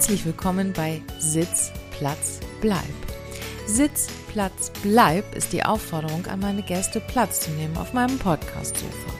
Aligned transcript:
Herzlich 0.00 0.24
willkommen 0.24 0.72
bei 0.72 1.02
Sitz, 1.18 1.72
Platz, 1.90 2.40
Bleib. 2.62 2.80
Sitz, 3.66 4.08
Platz, 4.32 4.72
Bleib 4.82 5.36
ist 5.36 5.52
die 5.52 5.62
Aufforderung 5.62 6.24
an 6.24 6.40
meine 6.40 6.62
Gäste, 6.62 7.00
Platz 7.00 7.40
zu 7.40 7.50
nehmen 7.50 7.76
auf 7.76 7.92
meinem 7.92 8.18
Podcast-Sofa. 8.18 9.12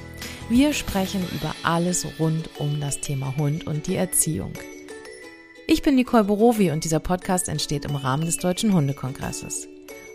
Wir 0.49 0.73
sprechen 0.73 1.23
über 1.35 1.55
alles 1.65 2.07
rund 2.19 2.49
um 2.59 2.81
das 2.81 2.99
Thema 3.03 3.37
Hund 3.37 3.67
und 3.67 3.89
die 3.89 3.97
Erziehung. 3.97 4.55
Ich 5.67 5.83
bin 5.83 5.97
Nicole 5.97 6.25
Borowi 6.25 6.71
und 6.71 6.83
dieser 6.85 6.99
Podcast 6.99 7.51
entsteht 7.51 7.85
im 7.85 7.97
Rahmen 7.97 8.25
des 8.25 8.39
Deutschen 8.39 8.73
Hundekongresses. 8.73 9.69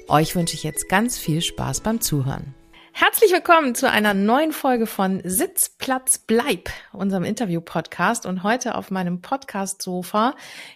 Euch 0.08 0.36
wünsche 0.36 0.56
ich 0.56 0.64
jetzt 0.64 0.90
ganz 0.90 1.16
viel 1.20 1.44
Spaß 1.44 1.82
beim 1.82 2.02
Zuhören. 2.02 2.56
Herzlich 2.98 3.34
willkommen 3.34 3.76
zu 3.76 3.92
einer 3.92 4.14
neuen 4.14 4.54
Folge 4.54 4.88
von 4.88 5.20
Sitz, 5.26 5.68
Platz, 5.68 6.18
Bleib, 6.18 6.70
unserem 6.94 7.26
Interview-Podcast. 7.26 8.26
Und 8.26 8.42
heute 8.42 8.76
auf 8.76 8.90
meinem 8.90 9.20
Podcast-Sofa 9.20 10.34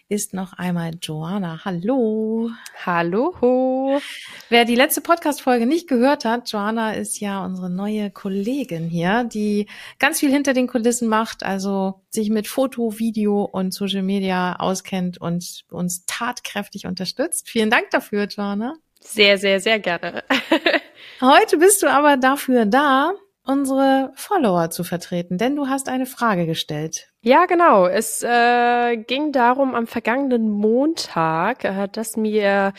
ist 0.10 0.34
noch 0.34 0.52
einmal 0.52 0.92
Joanna. 1.02 1.64
Hallo. 1.64 2.52
Hallo. 2.86 4.02
Wer 4.50 4.66
die 4.66 4.76
letzte 4.76 5.00
Podcast-Folge 5.00 5.66
nicht 5.66 5.88
gehört 5.88 6.26
hat, 6.26 6.52
Joanna 6.52 6.92
ist 6.92 7.22
ja 7.22 7.46
unsere 7.46 7.70
neue 7.70 8.12
Kollegin 8.12 8.90
hier, 8.90 9.24
die 9.24 9.68
ganz 9.98 10.20
viel 10.20 10.30
hinter 10.30 10.52
den 10.52 10.68
Kulissen 10.68 11.08
macht, 11.08 11.44
also 11.44 12.02
sich 12.10 12.30
mit 12.30 12.50
Foto, 12.50 13.00
Video 13.00 13.46
und 13.46 13.74
Social 13.74 14.04
Media 14.04 14.58
auskennt 14.58 15.22
und 15.22 15.64
uns 15.72 16.04
tatkräftig 16.06 16.86
unterstützt. 16.86 17.48
Vielen 17.48 17.70
Dank 17.70 17.92
dafür, 17.92 18.26
Joanna. 18.26 18.76
Sehr, 19.00 19.38
sehr, 19.38 19.60
sehr 19.60 19.80
gerne. 19.80 20.24
Heute 21.22 21.58
bist 21.58 21.84
du 21.84 21.88
aber 21.88 22.18
dafür 22.18 22.66
da, 22.66 23.14
unsere 23.44 24.12
Follower 24.16 24.70
zu 24.70 24.84
vertreten, 24.84 25.38
denn 25.38 25.56
du 25.56 25.68
hast 25.68 25.90
eine 25.90 26.06
Frage 26.06 26.46
gestellt. 26.46 27.10
Ja, 27.22 27.46
genau. 27.46 27.88
Es 27.88 28.24
äh, 28.24 28.98
ging 28.98 29.32
darum 29.32 29.74
am 29.76 29.88
vergangenen 29.88 30.50
Montag, 30.52 31.64
äh, 31.64 31.88
dass 31.92 32.16
mir 32.16 32.74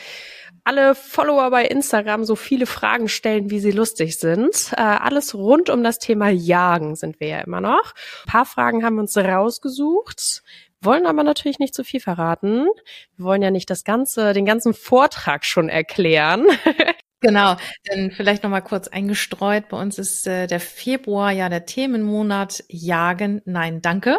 alle 0.63 0.95
Follower 0.95 1.49
bei 1.49 1.65
Instagram 1.65 2.23
so 2.23 2.35
viele 2.35 2.65
Fragen 2.65 3.09
stellen, 3.09 3.49
wie 3.49 3.59
sie 3.59 3.71
lustig 3.71 4.17
sind. 4.17 4.71
Äh, 4.77 4.81
alles 4.81 5.35
rund 5.35 5.69
um 5.69 5.83
das 5.83 5.99
Thema 5.99 6.29
Jagen 6.29 6.95
sind 6.95 7.19
wir 7.19 7.27
ja 7.27 7.39
immer 7.41 7.61
noch. 7.61 7.93
Ein 8.25 8.31
paar 8.31 8.45
Fragen 8.45 8.85
haben 8.85 8.95
wir 8.95 9.01
uns 9.01 9.17
rausgesucht 9.17 10.43
wollen 10.81 11.05
aber 11.05 11.23
natürlich 11.23 11.59
nicht 11.59 11.75
zu 11.75 11.83
viel 11.83 11.99
verraten. 11.99 12.67
Wir 13.15 13.25
wollen 13.25 13.41
ja 13.41 13.51
nicht 13.51 13.69
das 13.69 13.83
ganze, 13.83 14.33
den 14.33 14.45
ganzen 14.45 14.73
Vortrag 14.73 15.45
schon 15.45 15.69
erklären. 15.69 16.45
Genau, 17.23 17.55
denn 17.87 18.09
vielleicht 18.09 18.41
noch 18.41 18.49
mal 18.49 18.61
kurz 18.61 18.87
eingestreut. 18.87 19.69
Bei 19.69 19.79
uns 19.79 19.99
ist 19.99 20.25
äh, 20.25 20.47
der 20.47 20.59
Februar 20.59 21.31
ja 21.31 21.49
der 21.49 21.67
Themenmonat 21.67 22.63
Jagen, 22.67 23.43
nein, 23.45 23.79
danke. 23.83 24.17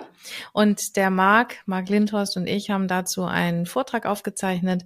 Und 0.52 0.94
der 0.94 1.10
Marc, 1.10 1.56
Marc 1.66 1.88
Lindhorst 1.88 2.36
und 2.36 2.46
ich 2.46 2.70
haben 2.70 2.86
dazu 2.86 3.24
einen 3.24 3.66
Vortrag 3.66 4.06
aufgezeichnet 4.06 4.84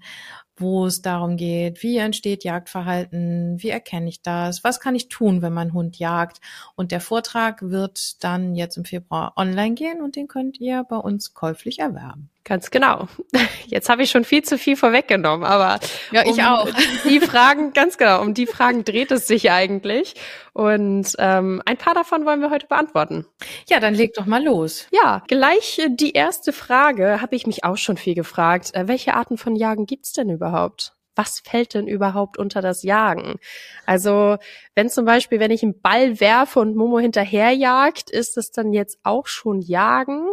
wo 0.57 0.87
es 0.87 1.03
darum 1.03 1.37
geht, 1.37 1.83
wie 1.83 1.99
entsteht 1.99 2.45
Jagdverhalten, 2.45 3.63
wie 3.63 3.71
erkenne 3.71 4.09
ich 4.09 4.23
das, 4.23 4.65
was 4.65 4.81
kann 4.81 4.95
ich 4.95 5.09
tun, 5.09 5.43
wenn 5.43 5.53
mein 5.53 5.73
Hund 5.73 5.99
jagt. 5.99 6.41
Und 6.75 6.93
der 6.93 7.01
Vortrag 7.01 7.63
wird 7.63 8.23
dann 8.25 8.55
jetzt 8.55 8.77
im 8.77 8.85
Februar 8.85 9.35
online 9.37 9.75
gehen 9.75 10.01
und 10.03 10.17
den 10.17 10.29
könnt 10.29 10.61
ihr 10.61 10.85
bei 10.85 10.97
uns 10.97 11.35
käuflich 11.35 11.79
erwerben. 11.81 12.31
Ganz 12.47 12.71
genau. 12.71 13.09
Jetzt 13.67 13.89
habe 13.89 14.05
ich 14.05 14.11
schon 14.13 14.23
viel 14.23 14.43
zu 14.43 14.57
viel 14.57 14.77
vorweggenommen, 14.77 15.45
aber 15.45 15.81
ja, 16.13 16.23
ich 16.23 16.39
um 16.39 16.41
auch. 16.41 16.69
Die 17.05 17.19
Fragen, 17.19 17.73
ganz 17.73 17.99
genau, 17.99 18.23
um 18.23 18.35
die 18.35 18.47
Fragen 18.47 18.85
dreht 18.85 19.11
es 19.11 19.27
sich 19.27 19.51
eigentlich. 19.51 20.15
Und 20.53 21.09
ähm, 21.19 21.61
ein 21.67 21.77
paar 21.77 21.95
davon 21.95 22.25
wollen 22.25 22.41
wir 22.41 22.51
heute 22.51 22.69
beantworten. 22.69 23.27
Ja, 23.69 23.81
dann 23.81 23.95
leg 23.95 24.15
doch 24.15 24.27
mal 24.27 24.43
los. 24.43 24.87
Ja, 24.93 25.25
gleich 25.27 25.83
die 25.89 26.13
erste 26.13 26.53
Frage 26.53 27.21
habe 27.21 27.35
ich 27.35 27.49
mich 27.49 27.65
auch 27.65 27.79
schon 27.79 27.97
viel 27.97 28.15
gefragt. 28.15 28.73
Äh, 28.75 28.87
welche 28.87 29.15
Arten 29.15 29.39
von 29.39 29.57
Jagen 29.57 29.85
gibt's 29.85 30.13
denn 30.13 30.31
überhaupt? 30.31 30.96
Was 31.17 31.41
fällt 31.41 31.75
denn 31.75 31.89
überhaupt 31.89 32.39
unter 32.39 32.61
das 32.61 32.83
Jagen? 32.83 33.41
Also, 33.87 34.37
wenn 34.75 34.89
zum 34.89 35.05
Beispiel, 35.05 35.41
wenn 35.41 35.51
ich 35.51 35.63
einen 35.63 35.81
Ball 35.81 36.21
werfe 36.21 36.61
und 36.61 36.77
Momo 36.77 36.99
hinterherjagt, 36.99 38.11
ist 38.11 38.37
es 38.37 38.53
dann 38.53 38.73
jetzt 38.73 38.99
auch 39.03 39.27
schon 39.27 39.61
Jagen? 39.61 40.29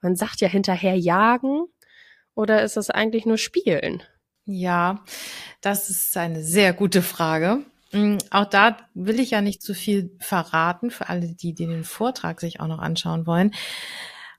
Man 0.00 0.14
sagt 0.14 0.40
ja 0.40 0.48
hinterherjagen. 0.48 1.66
Oder 2.34 2.62
ist 2.62 2.76
es 2.76 2.90
eigentlich 2.90 3.24
nur 3.24 3.38
Spielen? 3.38 4.02
Ja, 4.44 5.02
das 5.60 5.90
ist 5.90 6.16
eine 6.16 6.42
sehr 6.42 6.72
gute 6.74 7.02
Frage. 7.02 7.64
Mm, 7.92 8.18
auch 8.30 8.44
da 8.44 8.76
will 8.94 9.18
ich 9.18 9.30
ja 9.30 9.40
nicht 9.40 9.62
zu 9.62 9.74
viel 9.74 10.16
verraten 10.20 10.90
für 10.90 11.08
alle, 11.08 11.28
die, 11.28 11.54
die 11.54 11.66
den 11.66 11.84
Vortrag 11.84 12.40
sich 12.40 12.60
auch 12.60 12.66
noch 12.66 12.78
anschauen 12.78 13.26
wollen. 13.26 13.52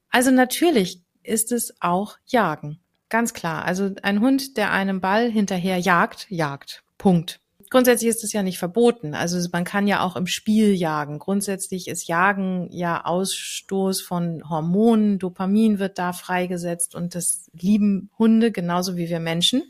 Also 0.10 0.32
natürlich 0.32 1.02
ist 1.24 1.52
es 1.52 1.76
auch 1.82 2.18
Jagen. 2.26 2.80
Ganz 3.10 3.34
klar. 3.34 3.66
Also 3.66 3.92
ein 4.04 4.20
Hund, 4.20 4.58
der 4.58 4.72
einem 4.72 5.00
Ball 5.00 5.30
hinterher 5.30 5.78
jagt, 5.78 6.28
jagt. 6.30 6.84
Punkt. 6.98 7.40
Grundsätzlich 7.70 8.10
ist 8.10 8.24
es 8.24 8.32
ja 8.32 8.44
nicht 8.44 8.60
verboten. 8.60 9.14
Also 9.14 9.46
man 9.52 9.66
kann 9.66 9.88
ja 9.88 10.02
auch 10.02 10.16
im 10.16 10.28
Spiel 10.28 10.74
jagen. 10.74 11.20
Grundsätzlich 11.20 11.88
ist 11.88 12.08
Jagen 12.08 12.70
ja 12.72 13.04
Ausstoß 13.04 14.02
von 14.02 14.50
Hormonen. 14.50 15.20
Dopamin 15.20 15.80
wird 15.80 16.00
da 16.00 16.14
freigesetzt 16.14 16.96
und 16.96 17.14
das 17.14 17.50
lieben 17.54 18.10
Hunde 18.18 18.52
genauso 18.52 18.96
wie 18.96 19.10
wir 19.10 19.20
Menschen. 19.20 19.70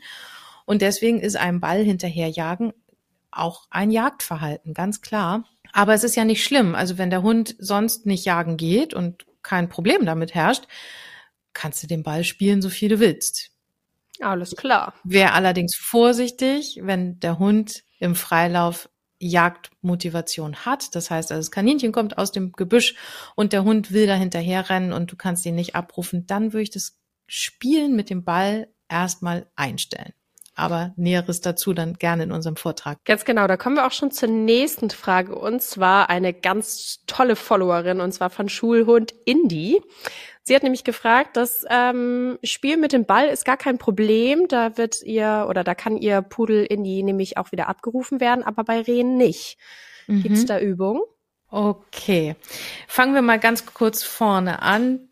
Und 0.64 0.82
deswegen 0.82 1.20
ist 1.20 1.36
einem 1.36 1.60
Ball 1.60 1.82
hinterher 1.82 2.28
jagen 2.28 2.72
auch 3.30 3.66
ein 3.70 3.90
Jagdverhalten, 3.90 4.74
ganz 4.74 5.00
klar. 5.00 5.44
Aber 5.72 5.94
es 5.94 6.04
ist 6.04 6.16
ja 6.16 6.24
nicht 6.24 6.44
schlimm. 6.44 6.74
Also 6.74 6.98
wenn 6.98 7.10
der 7.10 7.22
Hund 7.22 7.56
sonst 7.58 8.06
nicht 8.06 8.24
jagen 8.24 8.56
geht 8.56 8.94
und 8.94 9.26
kein 9.42 9.68
Problem 9.68 10.04
damit 10.06 10.34
herrscht, 10.34 10.66
kannst 11.58 11.82
du 11.82 11.88
den 11.88 12.04
Ball 12.04 12.22
spielen, 12.22 12.62
so 12.62 12.70
viel 12.70 12.88
du 12.88 13.00
willst. 13.00 13.50
Alles 14.20 14.54
klar. 14.56 14.94
Wäre 15.04 15.32
allerdings 15.32 15.74
vorsichtig, 15.76 16.78
wenn 16.82 17.18
der 17.20 17.38
Hund 17.38 17.82
im 17.98 18.14
Freilauf 18.14 18.88
Jagdmotivation 19.20 20.64
hat. 20.64 20.94
Das 20.94 21.10
heißt, 21.10 21.32
also 21.32 21.40
das 21.40 21.50
Kaninchen 21.50 21.90
kommt 21.90 22.16
aus 22.16 22.30
dem 22.30 22.52
Gebüsch 22.52 22.94
und 23.34 23.52
der 23.52 23.64
Hund 23.64 23.92
will 23.92 24.06
da 24.06 24.14
hinterher 24.14 24.70
rennen 24.70 24.92
und 24.92 25.10
du 25.10 25.16
kannst 25.16 25.44
ihn 25.46 25.56
nicht 25.56 25.74
abrufen, 25.74 26.26
dann 26.26 26.52
würde 26.52 26.62
ich 26.62 26.70
das 26.70 26.96
Spielen 27.26 27.96
mit 27.96 28.10
dem 28.10 28.24
Ball 28.24 28.68
erstmal 28.88 29.46
einstellen. 29.56 30.12
Aber 30.54 30.92
Näheres 30.96 31.40
dazu 31.40 31.72
dann 31.72 31.94
gerne 31.94 32.24
in 32.24 32.32
unserem 32.32 32.56
Vortrag. 32.56 33.04
Ganz 33.04 33.24
genau, 33.24 33.46
da 33.46 33.56
kommen 33.56 33.76
wir 33.76 33.86
auch 33.86 33.92
schon 33.92 34.10
zur 34.10 34.28
nächsten 34.28 34.90
Frage 34.90 35.36
und 35.36 35.62
zwar 35.62 36.10
eine 36.10 36.32
ganz 36.32 37.00
tolle 37.06 37.36
Followerin 37.36 38.00
und 38.00 38.12
zwar 38.12 38.30
von 38.30 38.48
Schulhund 38.48 39.14
Indy. 39.24 39.80
Sie 40.48 40.54
hat 40.54 40.62
nämlich 40.62 40.82
gefragt, 40.82 41.36
das 41.36 41.66
ähm, 41.68 42.38
Spiel 42.42 42.78
mit 42.78 42.94
dem 42.94 43.04
Ball 43.04 43.28
ist 43.28 43.44
gar 43.44 43.58
kein 43.58 43.76
Problem. 43.76 44.48
Da 44.48 44.78
wird 44.78 45.02
ihr 45.02 45.44
oder 45.46 45.62
da 45.62 45.74
kann 45.74 45.98
ihr 45.98 46.22
Pudel 46.22 46.64
in 46.64 46.84
die 46.84 47.02
nämlich 47.02 47.36
auch 47.36 47.52
wieder 47.52 47.68
abgerufen 47.68 48.18
werden, 48.18 48.42
aber 48.42 48.64
bei 48.64 48.80
Rehen 48.80 49.18
nicht. 49.18 49.58
Mhm. 50.06 50.22
Gibt 50.22 50.36
es 50.36 50.46
da 50.46 50.58
Übungen? 50.58 51.02
Okay. 51.50 52.34
Fangen 52.86 53.12
wir 53.12 53.20
mal 53.20 53.38
ganz 53.38 53.66
kurz 53.66 54.02
vorne 54.02 54.62
an. 54.62 55.10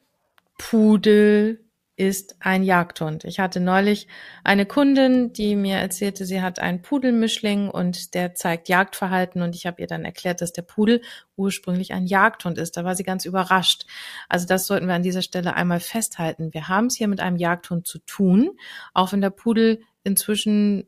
Pudel, 0.57 1.66
ist 1.97 2.37
ein 2.41 2.63
Jagdhund. 2.63 3.25
Ich 3.25 3.41
hatte 3.41 3.59
neulich 3.59 4.07
eine 4.45 4.67
Kundin, 4.67 5.33
die 5.33 5.57
mir 5.57 5.77
erzählte, 5.77 6.27
sie 6.27 6.43
hat 6.43 6.59
einen 6.59 6.83
Pudelmischling 6.83 7.71
und 7.71 8.15
der 8.15 8.35
zeigt 8.35 8.69
Jagdverhalten 8.69 9.41
und 9.41 9.55
ich 9.55 9.67
habe 9.67 9.81
ihr 9.81 9.87
dann 9.87 10.05
erklärt, 10.05 10.43
dass 10.43 10.53
der 10.53 10.63
Pudel 10.63 11.01
ursprünglich 11.37 11.95
ein 11.95 12.07
Jagdhund 12.07 12.59
ist. 12.59 12.77
Da 12.77 12.85
war 12.85 12.95
sie 12.95 13.03
ganz 13.03 13.25
überrascht. 13.25 13.87
Also 14.29 14.47
das 14.47 14.67
sollten 14.67 14.89
wir 14.89 14.95
an 14.95 15.03
dieser 15.03 15.23
Stelle 15.23 15.55
einmal 15.55 15.81
festhalten. 15.81 16.53
Wir 16.53 16.69
haben 16.69 16.87
es 16.87 16.97
hier 16.97 17.09
mit 17.09 17.21
einem 17.21 17.39
Jagdhund 17.39 17.87
zu 17.87 17.99
tun, 18.01 18.51
auch 18.93 19.13
wenn 19.13 19.23
der 19.23 19.31
Pudel 19.31 19.81
inzwischen 20.05 20.87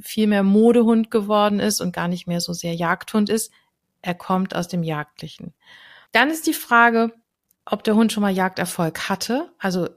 viel 0.00 0.26
mehr 0.26 0.42
Modehund 0.42 1.10
geworden 1.10 1.60
ist 1.60 1.82
und 1.82 1.92
gar 1.92 2.08
nicht 2.08 2.26
mehr 2.26 2.40
so 2.40 2.54
sehr 2.54 2.74
Jagdhund 2.74 3.28
ist. 3.28 3.52
Er 4.00 4.14
kommt 4.14 4.54
aus 4.54 4.68
dem 4.68 4.82
Jagdlichen. 4.82 5.52
Dann 6.12 6.30
ist 6.30 6.46
die 6.46 6.54
Frage, 6.54 7.12
ob 7.66 7.84
der 7.84 7.94
Hund 7.94 8.10
schon 8.12 8.22
mal 8.22 8.32
Jagderfolg 8.32 9.10
hatte. 9.10 9.52
Also 9.58 9.88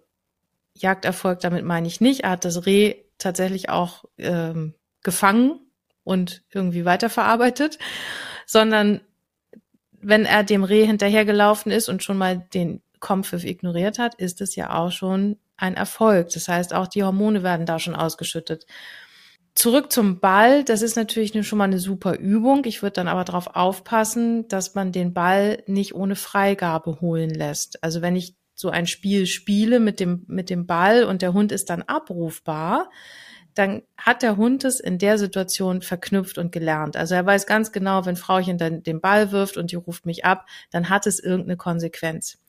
Jagderfolg, 0.75 1.39
damit 1.39 1.65
meine 1.65 1.87
ich 1.87 2.01
nicht. 2.01 2.21
Er 2.21 2.31
hat 2.31 2.45
das 2.45 2.65
Reh 2.65 2.95
tatsächlich 3.17 3.69
auch 3.69 4.05
ähm, 4.17 4.73
gefangen 5.01 5.59
und 6.03 6.43
irgendwie 6.51 6.85
weiterverarbeitet, 6.85 7.79
sondern 8.45 9.01
wenn 10.01 10.25
er 10.25 10.43
dem 10.43 10.63
Reh 10.63 10.85
hinterhergelaufen 10.85 11.71
ist 11.71 11.89
und 11.89 12.03
schon 12.03 12.17
mal 12.17 12.45
den 12.53 12.81
Kompfiff 12.99 13.45
ignoriert 13.45 13.99
hat, 13.99 14.15
ist 14.15 14.41
es 14.41 14.55
ja 14.55 14.77
auch 14.77 14.91
schon 14.91 15.37
ein 15.57 15.75
Erfolg. 15.75 16.29
Das 16.29 16.47
heißt, 16.47 16.73
auch 16.73 16.87
die 16.87 17.03
Hormone 17.03 17.43
werden 17.43 17.65
da 17.65 17.79
schon 17.79 17.95
ausgeschüttet. 17.95 18.65
Zurück 19.55 19.91
zum 19.91 20.19
Ball, 20.19 20.63
das 20.63 20.81
ist 20.81 20.95
natürlich 20.95 21.47
schon 21.47 21.57
mal 21.57 21.65
eine 21.65 21.79
super 21.79 22.17
Übung. 22.17 22.65
Ich 22.65 22.81
würde 22.81 22.93
dann 22.93 23.07
aber 23.07 23.23
darauf 23.23 23.55
aufpassen, 23.55 24.47
dass 24.47 24.73
man 24.73 24.91
den 24.91 25.13
Ball 25.13 25.61
nicht 25.67 25.93
ohne 25.93 26.15
Freigabe 26.15 27.01
holen 27.01 27.29
lässt. 27.29 27.83
Also 27.83 28.01
wenn 28.01 28.15
ich 28.15 28.35
so 28.53 28.69
ein 28.69 28.88
Spiel 28.88 29.25
spiele 29.25 29.79
mit 29.79 30.00
dem, 30.00 30.23
mit 30.27 30.50
dem 30.50 30.65
Ball 30.65 31.03
und 31.03 31.21
der 31.21 31.33
Hund 31.33 31.51
ist 31.51 31.69
dann 31.69 31.81
abrufbar, 31.81 32.89
dann 33.55 33.83
hat 33.97 34.23
der 34.23 34.38
Hund 34.38 34.63
es 34.63 34.79
in 34.79 34.97
der 34.97 35.17
Situation 35.17 35.81
verknüpft 35.81 36.38
und 36.38 36.51
gelernt. 36.51 36.97
Also 36.97 37.15
er 37.15 37.25
weiß 37.25 37.45
ganz 37.45 37.71
genau, 37.71 38.05
wenn 38.05 38.15
Frauchen 38.15 38.57
dann 38.57 38.83
den 38.83 39.00
Ball 39.01 39.31
wirft 39.31 39.57
und 39.57 39.71
die 39.71 39.75
ruft 39.75 40.05
mich 40.05 40.25
ab, 40.25 40.47
dann 40.71 40.89
hat 40.89 41.05
es 41.05 41.19
irgendeine 41.19 41.57
Konsequenz. 41.57 42.39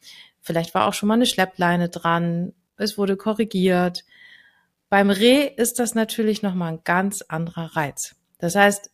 Vielleicht 0.40 0.74
war 0.74 0.86
auch 0.86 0.94
schon 0.94 1.08
mal 1.08 1.14
eine 1.14 1.26
Schleppleine 1.26 1.88
dran 1.88 2.52
es 2.76 2.98
wurde 2.98 3.16
korrigiert. 3.16 4.04
Beim 4.88 5.10
Reh 5.10 5.46
ist 5.46 5.78
das 5.78 5.94
natürlich 5.94 6.42
nochmal 6.42 6.74
ein 6.74 6.80
ganz 6.84 7.22
anderer 7.22 7.76
Reiz. 7.76 8.16
Das 8.38 8.54
heißt, 8.54 8.90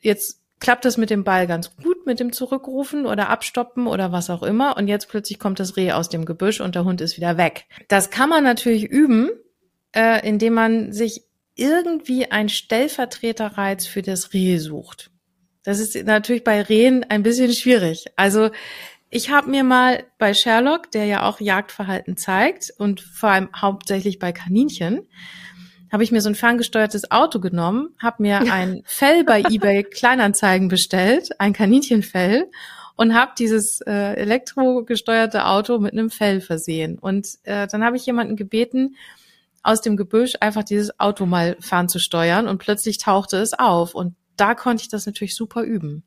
jetzt 0.00 0.40
klappt 0.60 0.84
es 0.84 0.96
mit 0.96 1.10
dem 1.10 1.24
Ball 1.24 1.46
ganz 1.46 1.74
gut, 1.76 1.91
mit 2.06 2.20
dem 2.20 2.32
Zurückrufen 2.32 3.06
oder 3.06 3.28
Abstoppen 3.28 3.86
oder 3.86 4.12
was 4.12 4.30
auch 4.30 4.42
immer. 4.42 4.76
Und 4.76 4.88
jetzt 4.88 5.08
plötzlich 5.08 5.38
kommt 5.38 5.60
das 5.60 5.76
Reh 5.76 5.92
aus 5.92 6.08
dem 6.08 6.24
Gebüsch 6.24 6.60
und 6.60 6.74
der 6.74 6.84
Hund 6.84 7.00
ist 7.00 7.16
wieder 7.16 7.36
weg. 7.36 7.66
Das 7.88 8.10
kann 8.10 8.28
man 8.28 8.44
natürlich 8.44 8.84
üben, 8.84 9.30
äh, 9.94 10.26
indem 10.26 10.54
man 10.54 10.92
sich 10.92 11.22
irgendwie 11.54 12.30
ein 12.30 12.48
Stellvertreterreiz 12.48 13.86
für 13.86 14.02
das 14.02 14.32
Reh 14.32 14.58
sucht. 14.58 15.10
Das 15.64 15.78
ist 15.78 15.94
natürlich 16.04 16.44
bei 16.44 16.60
Rehen 16.60 17.04
ein 17.08 17.22
bisschen 17.22 17.52
schwierig. 17.52 18.06
Also 18.16 18.50
ich 19.10 19.30
habe 19.30 19.50
mir 19.50 19.62
mal 19.62 20.04
bei 20.18 20.32
Sherlock, 20.32 20.90
der 20.90 21.04
ja 21.04 21.24
auch 21.24 21.38
Jagdverhalten 21.38 22.16
zeigt 22.16 22.72
und 22.78 23.00
vor 23.02 23.28
allem 23.28 23.50
hauptsächlich 23.54 24.18
bei 24.18 24.32
Kaninchen, 24.32 25.06
habe 25.92 26.02
ich 26.02 26.10
mir 26.10 26.22
so 26.22 26.30
ein 26.30 26.34
ferngesteuertes 26.34 27.10
Auto 27.10 27.38
genommen, 27.38 27.94
habe 28.02 28.22
mir 28.22 28.40
ein 28.50 28.82
Fell 28.86 29.24
bei 29.24 29.42
eBay 29.48 29.84
Kleinanzeigen 29.84 30.68
bestellt, 30.68 31.38
ein 31.38 31.52
Kaninchenfell 31.52 32.50
und 32.96 33.14
habe 33.14 33.32
dieses 33.38 33.82
äh, 33.82 34.14
elektrogesteuerte 34.14 35.46
Auto 35.46 35.78
mit 35.78 35.92
einem 35.92 36.08
Fell 36.08 36.40
versehen. 36.40 36.98
Und 36.98 37.28
äh, 37.44 37.66
dann 37.66 37.84
habe 37.84 37.96
ich 37.96 38.06
jemanden 38.06 38.36
gebeten, 38.36 38.96
aus 39.62 39.80
dem 39.80 39.96
Gebüsch 39.96 40.32
einfach 40.40 40.64
dieses 40.64 40.98
Auto 40.98 41.26
mal 41.26 41.56
fernzusteuern 41.60 42.48
und 42.48 42.58
plötzlich 42.58 42.98
tauchte 42.98 43.36
es 43.36 43.52
auf 43.56 43.94
und 43.94 44.16
da 44.36 44.54
konnte 44.54 44.82
ich 44.82 44.88
das 44.88 45.06
natürlich 45.06 45.36
super 45.36 45.62
üben. 45.62 46.02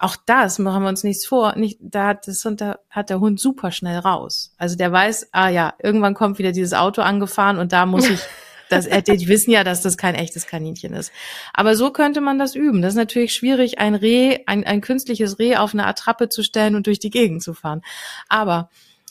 Auch 0.00 0.16
das 0.26 0.58
machen 0.58 0.82
wir 0.82 0.88
uns 0.88 1.04
nichts 1.04 1.26
vor. 1.26 1.56
Nicht, 1.56 1.78
da 1.80 2.08
hat, 2.08 2.26
das, 2.26 2.46
da 2.56 2.78
hat 2.88 3.10
der 3.10 3.20
Hund 3.20 3.40
super 3.40 3.72
schnell 3.72 3.98
raus. 3.98 4.54
Also 4.56 4.76
der 4.76 4.90
weiß, 4.90 5.28
ah 5.32 5.48
ja, 5.48 5.74
irgendwann 5.82 6.14
kommt 6.14 6.38
wieder 6.38 6.52
dieses 6.52 6.72
Auto 6.72 7.02
angefahren 7.02 7.58
und 7.58 7.72
da 7.72 7.84
muss 7.84 8.08
ich 8.08 8.20
das, 8.68 8.86
äh, 8.86 9.02
die 9.02 9.28
wissen 9.28 9.50
ja, 9.50 9.64
dass 9.64 9.82
das 9.82 9.96
kein 9.96 10.14
echtes 10.14 10.46
Kaninchen 10.46 10.94
ist. 10.94 11.12
Aber 11.52 11.74
so 11.74 11.90
könnte 11.90 12.20
man 12.20 12.38
das 12.38 12.54
üben. 12.54 12.82
Das 12.82 12.94
ist 12.94 12.98
natürlich 12.98 13.34
schwierig, 13.34 13.78
ein 13.78 13.94
Reh, 13.94 14.40
ein, 14.46 14.64
ein 14.64 14.80
künstliches 14.80 15.38
Reh 15.38 15.56
auf 15.56 15.74
eine 15.74 15.86
Attrappe 15.86 16.28
zu 16.28 16.42
stellen 16.42 16.74
und 16.74 16.86
durch 16.86 16.98
die 16.98 17.10
Gegend 17.10 17.42
zu 17.42 17.54
fahren. 17.54 17.82
Aber 18.28 18.70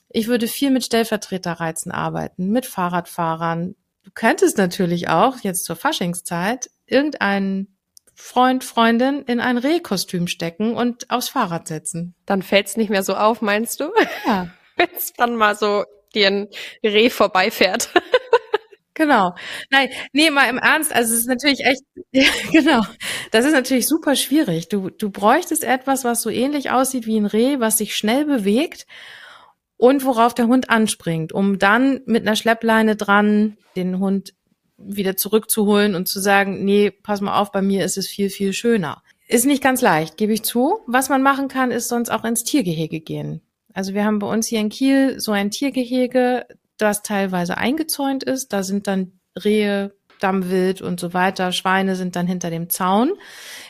ich 0.10 0.28
würde 0.28 0.48
viel 0.48 0.72
mit 0.72 0.86
Stellvertreterreizen 0.86 1.92
arbeiten, 1.92 2.50
mit 2.50 2.66
Fahrradfahrern. 2.66 3.76
Du 4.04 4.12
könntest 4.14 4.58
natürlich 4.58 5.10
auch 5.10 5.40
jetzt 5.42 5.66
zur 5.66 5.76
Faschingszeit 5.76 6.70
irgendeinen 6.86 7.78
Freund, 8.16 8.64
Freundin 8.64 9.22
in 9.24 9.40
ein 9.40 9.58
Rehkostüm 9.58 10.28
stecken 10.28 10.76
und 10.76 11.10
aufs 11.12 11.30
Fahrrad 11.30 11.68
setzen. 11.68 12.16
Dann 12.26 12.42
fällt's 12.42 12.78
nicht 12.78 12.90
mehr 12.90 13.04
so 13.04 13.16
auf, 13.16 13.42
meinst 13.42 13.80
du? 13.80 13.92
Ja. 14.26 14.50
Wenn's 14.76 15.14
dann 15.14 15.36
mal 15.36 15.56
so 15.56 15.86
dir 16.16 16.28
ein 16.28 16.48
Reh 16.84 17.10
vorbeifährt. 17.10 17.90
Genau. 18.98 19.36
Nein, 19.70 19.90
nee, 20.12 20.32
mal 20.32 20.50
im 20.50 20.58
Ernst, 20.58 20.92
also 20.92 21.14
es 21.14 21.20
ist 21.20 21.28
natürlich 21.28 21.64
echt, 21.64 21.84
ja, 22.12 22.24
genau. 22.52 22.82
Das 23.30 23.46
ist 23.46 23.54
natürlich 23.54 23.88
super 23.88 24.16
schwierig. 24.16 24.70
Du, 24.70 24.90
du 24.90 25.12
bräuchtest 25.12 25.64
etwas, 25.64 26.04
was 26.04 26.24
so 26.24 26.32
ähnlich 26.32 26.72
aussieht 26.72 27.06
wie 27.06 27.20
ein 27.20 27.28
Reh, 27.28 27.60
was 27.60 27.78
sich 27.78 27.96
schnell 27.96 28.26
bewegt 28.26 28.88
und 29.78 30.04
worauf 30.04 30.34
der 30.34 30.48
Hund 30.48 30.72
anspringt, 30.72 31.32
um 31.32 31.60
dann 31.60 32.02
mit 32.08 32.24
einer 32.24 32.36
Schleppleine 32.36 32.96
dran 32.96 33.58
den 33.76 34.00
Hund 34.00 34.34
wieder 34.80 35.16
zurückzuholen 35.16 35.94
und 35.94 36.08
zu 36.08 36.20
sagen, 36.20 36.66
nee, 36.66 36.90
pass 36.90 37.22
mal 37.22 37.40
auf, 37.40 37.52
bei 37.52 37.62
mir 37.62 37.86
ist 37.86 38.00
es 38.00 38.08
viel, 38.08 38.32
viel 38.32 38.52
schöner. 38.52 39.04
Ist 39.28 39.46
nicht 39.46 39.62
ganz 39.62 39.82
leicht, 39.82 40.18
gebe 40.18 40.34
ich 40.34 40.42
zu. 40.42 40.80
Was 40.88 41.10
man 41.10 41.22
machen 41.22 41.50
kann, 41.50 41.70
ist 41.70 41.88
sonst 41.88 42.10
auch 42.10 42.24
ins 42.24 42.44
Tiergehege 42.44 43.00
gehen. 43.00 43.42
Also 43.76 43.94
wir 43.94 44.06
haben 44.06 44.18
bei 44.18 44.28
uns 44.28 44.48
hier 44.48 44.60
in 44.60 44.70
Kiel 44.70 45.20
so 45.20 45.34
ein 45.34 45.52
Tiergehege, 45.52 46.48
das 46.78 47.02
teilweise 47.04 47.58
eingezäunt 47.58 48.24
ist. 48.24 48.54
Da 48.54 48.64
sind 48.64 48.88
dann 48.88 49.20
Rehe, 49.36 49.96
Dammwild 50.20 50.82
und 50.82 51.00
so 51.00 51.14
weiter. 51.14 51.52
Schweine 51.52 51.96
sind 51.96 52.16
dann 52.16 52.28
hinter 52.28 52.50
dem 52.50 52.70
Zaun. 52.70 53.14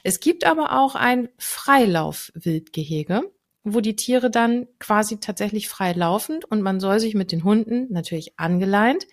Es 0.03 0.19
gibt 0.19 0.45
aber 0.45 0.79
auch 0.79 0.95
ein 0.95 1.29
Freilaufwildgehege, 1.37 3.23
wo 3.63 3.81
die 3.81 3.95
Tiere 3.95 4.29
dann 4.29 4.67
quasi 4.79 5.19
tatsächlich 5.19 5.67
frei 5.67 5.93
laufen 5.93 6.39
und 6.49 6.61
man 6.61 6.79
soll 6.79 6.99
sich 6.99 7.15
mit 7.15 7.31
den 7.31 7.43
Hunden 7.43 7.91
natürlich 7.91 8.39
angeleint 8.39 9.07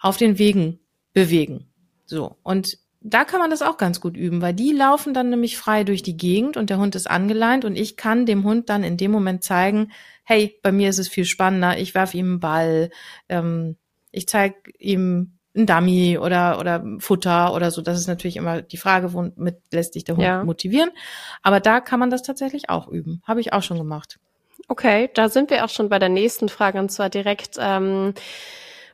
auf 0.00 0.16
den 0.16 0.38
Wegen 0.38 0.80
bewegen. 1.12 1.72
So. 2.06 2.36
Und 2.42 2.78
da 3.00 3.24
kann 3.24 3.40
man 3.40 3.50
das 3.50 3.62
auch 3.62 3.76
ganz 3.76 4.00
gut 4.00 4.16
üben, 4.16 4.42
weil 4.42 4.54
die 4.54 4.72
laufen 4.72 5.14
dann 5.14 5.30
nämlich 5.30 5.56
frei 5.56 5.84
durch 5.84 6.02
die 6.02 6.16
Gegend 6.16 6.56
und 6.56 6.68
der 6.70 6.78
Hund 6.78 6.94
ist 6.94 7.08
angeleint 7.08 7.64
und 7.64 7.76
ich 7.76 7.96
kann 7.96 8.26
dem 8.26 8.44
Hund 8.44 8.68
dann 8.68 8.82
in 8.82 8.96
dem 8.96 9.12
Moment 9.12 9.44
zeigen, 9.44 9.92
hey, 10.24 10.58
bei 10.62 10.72
mir 10.72 10.88
ist 10.88 10.98
es 10.98 11.08
viel 11.08 11.24
spannender, 11.24 11.78
ich 11.78 11.94
werfe 11.94 12.16
ihm 12.16 12.26
einen 12.26 12.40
Ball, 12.40 12.90
ähm, 13.28 13.76
ich 14.10 14.26
zeige 14.28 14.56
ihm 14.78 15.38
ein 15.56 15.66
Dummy 15.66 16.18
oder, 16.18 16.58
oder 16.58 16.84
Futter 16.98 17.54
oder 17.54 17.70
so. 17.70 17.82
Das 17.82 17.98
ist 17.98 18.06
natürlich 18.06 18.36
immer 18.36 18.62
die 18.62 18.76
Frage, 18.76 19.12
womit 19.12 19.56
lässt 19.72 19.94
sich 19.94 20.04
der 20.04 20.16
Hund 20.16 20.24
ja. 20.24 20.44
motivieren. 20.44 20.90
Aber 21.42 21.60
da 21.60 21.80
kann 21.80 22.00
man 22.00 22.10
das 22.10 22.22
tatsächlich 22.22 22.68
auch 22.68 22.88
üben. 22.88 23.22
Habe 23.26 23.40
ich 23.40 23.52
auch 23.52 23.62
schon 23.62 23.78
gemacht. 23.78 24.18
Okay, 24.68 25.10
da 25.14 25.28
sind 25.28 25.50
wir 25.50 25.64
auch 25.64 25.68
schon 25.68 25.88
bei 25.88 25.98
der 25.98 26.10
nächsten 26.10 26.48
Frage 26.48 26.78
und 26.78 26.90
zwar 26.90 27.10
direkt, 27.10 27.56
ähm, 27.58 28.14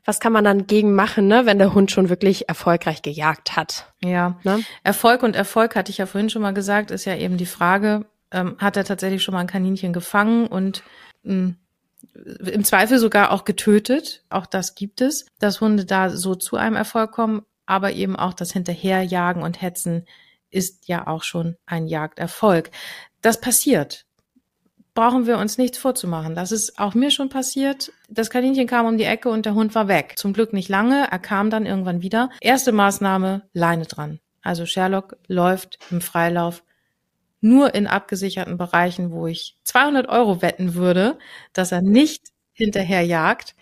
was 0.05 0.21
kann 0.21 0.33
man 0.33 0.45
dann 0.45 0.67
gegen 0.67 0.95
machen, 0.95 1.27
ne, 1.29 1.47
wenn 1.47 1.59
der 1.59 1.75
Hund 1.75 1.91
schon 1.91 2.09
wirklich 2.09 2.49
erfolgreich 2.49 3.03
gejagt 3.03 3.57
hat? 3.57 3.93
Ja, 4.03 4.39
ne? 4.45 4.61
Erfolg 4.83 5.23
und 5.23 5.35
Erfolg 5.35 5.77
hatte 5.77 5.91
ich 5.91 5.99
ja 5.99 6.07
vorhin 6.07 6.31
schon 6.31 6.43
mal 6.43 6.55
gesagt, 6.55 6.91
ist 6.91 7.05
ja 7.05 7.17
eben 7.17 7.37
die 7.37 7.47
Frage, 7.47 8.07
ähm, 8.31 8.57
hat 8.59 8.77
er 8.77 8.85
tatsächlich 8.85 9.23
schon 9.23 9.35
mal 9.35 9.41
ein 9.41 9.47
Kaninchen 9.47 9.93
gefangen 9.93 10.47
und 10.47 10.83
mh, 11.23 11.33
hm, 11.33 11.57
im 12.47 12.65
Zweifel 12.65 12.99
sogar 12.99 13.33
auch 13.33 13.45
getötet. 13.45 14.25
Auch 14.29 14.47
das 14.47 14.75
gibt 14.75 15.01
es, 15.01 15.27
dass 15.39 15.61
Hunde 15.61 15.85
da 15.85 16.11
so 16.11 16.35
zu 16.35 16.57
einem 16.57 16.77
Erfolg 16.77 17.13
kommen, 17.13 17.43
aber 17.67 17.93
eben 17.93 18.15
auch 18.17 18.35
das 18.35 18.53
Hinterherjagen 18.53 19.43
und 19.43 19.63
Hetzen 19.63 20.07
ist 20.51 20.87
ja 20.87 21.07
auch 21.07 21.23
schon 21.23 21.57
ein 21.67 21.87
Jagderfolg. 21.87 22.71
Das 23.23 23.41
passiert 23.41 24.05
brauchen 24.95 25.27
wir 25.27 25.39
uns 25.39 25.59
nichts 25.59 25.79
vorzumachen. 25.79 26.35
Das 26.35 26.53
ist 26.53 26.79
auch 26.79 26.95
mir 26.95 27.11
schon 27.11 27.29
passiert. 27.29 27.93
Das 28.09 28.31
Kaninchen 28.31 28.67
kam 28.67 28.87
um 28.87 28.97
die 28.97 29.05
Ecke 29.05 29.29
und 29.29 29.45
der 29.45 29.55
Hund 29.55 29.75
war 29.75 29.89
weg. 29.89 30.15
Zum 30.17 30.33
Glück 30.33 30.53
nicht 30.53 30.69
lange. 30.69 31.09
Er 31.11 31.19
kam 31.19 31.51
dann 31.51 31.67
irgendwann 31.67 32.03
wieder. 32.03 32.31
Erste 32.41 32.73
Maßnahme, 32.73 33.43
Leine 33.53 33.87
dran. 33.87 34.21
Also 34.43 34.67
Sherlock 34.67 35.17
läuft 35.27 35.79
im 35.91 36.01
Freilauf 36.01 36.63
nur 37.41 37.75
in 37.75 37.87
abgesicherten 37.87 38.57
Bereichen, 38.57 39.11
wo 39.11 39.27
ich 39.27 39.59
200 39.65 40.09
Euro 40.09 40.41
wetten 40.41 40.75
würde, 40.75 41.19
dass 41.53 41.73
er 41.73 41.83
nicht 41.83 42.29
hinterher 42.53 43.03
jagt. 43.03 43.55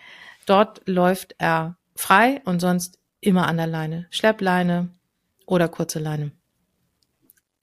Dort 0.45 0.87
läuft 0.87 1.35
er 1.37 1.77
frei 1.95 2.41
und 2.45 2.59
sonst 2.59 2.99
immer 3.19 3.47
an 3.47 3.57
der 3.57 3.67
Leine. 3.67 4.07
Schleppleine 4.09 4.89
oder 5.45 5.67
kurze 5.67 5.99
Leine. 5.99 6.31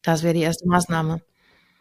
Das 0.03 0.23
wäre 0.23 0.35
die 0.35 0.43
erste 0.43 0.67
Maßnahme. 0.67 1.21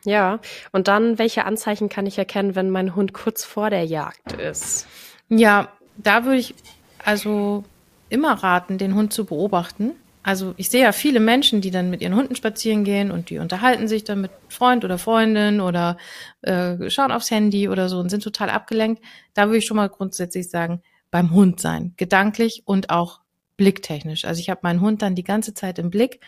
Ja, 0.05 0.39
und 0.71 0.87
dann, 0.87 1.19
welche 1.19 1.45
Anzeichen 1.45 1.89
kann 1.89 2.05
ich 2.05 2.17
erkennen, 2.17 2.55
wenn 2.55 2.69
mein 2.69 2.95
Hund 2.95 3.13
kurz 3.13 3.43
vor 3.43 3.69
der 3.69 3.83
Jagd 3.83 4.33
ist? 4.33 4.87
Ja, 5.27 5.69
da 5.97 6.23
würde 6.25 6.39
ich 6.39 6.55
also 7.03 7.63
immer 8.09 8.33
raten, 8.33 8.77
den 8.77 8.95
Hund 8.95 9.13
zu 9.13 9.25
beobachten. 9.25 9.91
Also 10.23 10.53
ich 10.57 10.69
sehe 10.69 10.83
ja 10.83 10.91
viele 10.91 11.19
Menschen, 11.19 11.61
die 11.61 11.71
dann 11.71 11.89
mit 11.89 12.01
ihren 12.01 12.15
Hunden 12.15 12.35
spazieren 12.35 12.83
gehen 12.83 13.09
und 13.09 13.29
die 13.29 13.39
unterhalten 13.39 13.87
sich 13.87 14.03
dann 14.03 14.21
mit 14.21 14.31
Freund 14.49 14.83
oder 14.83 14.97
Freundin 14.97 15.61
oder 15.61 15.97
äh, 16.41 16.89
schauen 16.89 17.11
aufs 17.11 17.31
Handy 17.31 17.69
oder 17.69 17.89
so 17.89 17.99
und 17.99 18.09
sind 18.09 18.23
total 18.23 18.49
abgelenkt. 18.49 19.03
Da 19.33 19.47
würde 19.47 19.57
ich 19.57 19.65
schon 19.65 19.77
mal 19.77 19.89
grundsätzlich 19.89 20.49
sagen, 20.49 20.81
beim 21.09 21.31
Hund 21.31 21.59
sein, 21.59 21.93
gedanklich 21.97 22.63
und 22.65 22.89
auch 22.89 23.21
blicktechnisch. 23.57 24.25
Also 24.25 24.39
ich 24.39 24.49
habe 24.49 24.59
meinen 24.63 24.81
Hund 24.81 25.01
dann 25.01 25.15
die 25.15 25.23
ganze 25.23 25.53
Zeit 25.53 25.79
im 25.79 25.89
Blick 25.89 26.19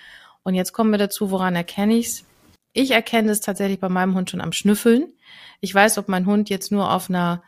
und 0.44 0.56
jetzt 0.56 0.74
kommen 0.74 0.92
wir 0.92 0.98
dazu, 0.98 1.30
woran 1.30 1.56
erkenne 1.56 1.96
ich's? 1.96 2.26
Ich 2.74 2.92
erkenne 2.92 3.32
es 3.32 3.42
tatsächlich 3.42 3.80
bei 3.80 3.90
meinem 3.90 4.16
Hund 4.16 4.30
schon 4.30 4.42
am 4.42 4.54
Schnüffeln. 4.54 5.14
Ich 5.60 5.74
weiß, 5.74 5.98
ob 5.98 6.08
mein 6.08 6.26
Hund 6.26 6.50
jetzt 6.50 6.72
nur 6.72 6.92
auf 6.92 7.10
einer 7.10 7.44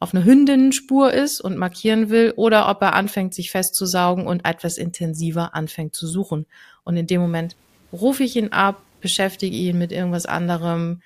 auf 0.00 0.12
einer 0.12 0.24
Hündinnenspur 0.24 1.12
ist 1.12 1.40
und 1.40 1.56
markieren 1.56 2.10
will 2.10 2.34
oder 2.36 2.68
ob 2.68 2.82
er 2.82 2.94
anfängt, 2.94 3.32
sich 3.32 3.50
festzusaugen 3.50 4.26
und 4.26 4.44
etwas 4.44 4.76
intensiver 4.76 5.54
anfängt 5.54 5.94
zu 5.94 6.06
suchen. 6.06 6.46
Und 6.82 6.96
in 6.96 7.06
dem 7.06 7.20
Moment 7.22 7.56
rufe 7.92 8.24
ich 8.24 8.36
ihn 8.36 8.48
ab, 8.52 8.82
beschäftige 9.00 9.56
ihn 9.56 9.78
mit 9.78 9.92
irgendwas 9.92 10.26
anderem, 10.26 11.00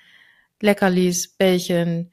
Leckerlis, 0.59 1.29
Bällchen, 1.29 2.11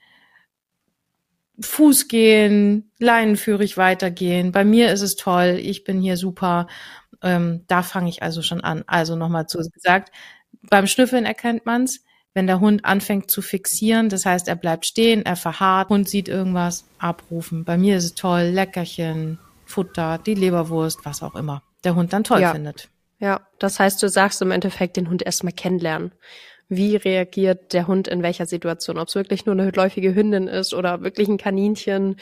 Fuß 1.60 2.08
gehen, 2.08 2.92
leinenführig 2.98 3.78
weitergehen. 3.78 4.52
Bei 4.52 4.64
mir 4.64 4.92
ist 4.92 5.00
es 5.00 5.16
toll, 5.16 5.58
ich 5.60 5.84
bin 5.84 6.02
hier 6.02 6.18
super. 6.18 6.66
Ähm, 7.22 7.64
da 7.66 7.82
fange 7.82 8.10
ich 8.10 8.22
also 8.22 8.42
schon 8.42 8.60
an. 8.60 8.84
Also 8.86 9.16
nochmal 9.16 9.46
zu 9.46 9.58
gesagt, 9.58 10.12
beim 10.62 10.86
Schnüffeln 10.86 11.24
erkennt 11.24 11.66
man's, 11.66 12.04
wenn 12.34 12.46
der 12.46 12.60
Hund 12.60 12.84
anfängt 12.84 13.30
zu 13.30 13.40
fixieren, 13.40 14.08
das 14.08 14.26
heißt, 14.26 14.46
er 14.48 14.56
bleibt 14.56 14.84
stehen, 14.84 15.24
er 15.24 15.36
verharrt, 15.36 15.88
Hund 15.88 16.08
sieht 16.08 16.28
irgendwas, 16.28 16.84
abrufen. 16.98 17.64
Bei 17.64 17.78
mir 17.78 17.96
ist 17.96 18.04
es 18.04 18.14
toll, 18.14 18.42
Leckerchen, 18.42 19.38
Futter, 19.64 20.18
die 20.18 20.34
Leberwurst, 20.34 21.00
was 21.04 21.22
auch 21.22 21.34
immer 21.34 21.62
der 21.86 21.94
Hund 21.94 22.12
dann 22.12 22.24
toll 22.24 22.40
ja. 22.40 22.52
findet. 22.52 22.90
Ja, 23.18 23.40
das 23.58 23.80
heißt, 23.80 24.02
du 24.02 24.08
sagst 24.08 24.42
im 24.42 24.50
Endeffekt 24.50 24.98
den 24.98 25.08
Hund 25.08 25.22
erstmal 25.22 25.54
kennenlernen. 25.54 26.12
Wie 26.68 26.96
reagiert 26.96 27.72
der 27.72 27.86
Hund 27.86 28.08
in 28.08 28.22
welcher 28.22 28.44
Situation? 28.44 28.98
Ob 28.98 29.08
es 29.08 29.14
wirklich 29.14 29.46
nur 29.46 29.54
eine 29.54 29.70
läufige 29.70 30.14
Hündin 30.14 30.48
ist 30.48 30.74
oder 30.74 31.02
wirklich 31.02 31.28
ein 31.28 31.38
Kaninchen. 31.38 32.16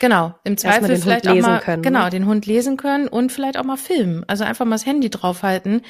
Genau, 0.00 0.34
im 0.44 0.56
Zweifel 0.56 0.88
den 0.88 1.00
vielleicht 1.00 1.26
Hund 1.26 1.38
auch 1.38 1.42
mal, 1.42 1.52
lesen 1.54 1.64
können, 1.64 1.82
genau, 1.82 2.04
ne? 2.04 2.10
den 2.10 2.26
Hund 2.26 2.46
lesen 2.46 2.76
können 2.76 3.06
und 3.06 3.30
vielleicht 3.32 3.56
auch 3.56 3.64
mal 3.64 3.76
filmen. 3.76 4.24
Also 4.26 4.44
einfach 4.44 4.64
mal 4.64 4.74
das 4.74 4.86
Handy 4.86 5.08
draufhalten 5.08 5.82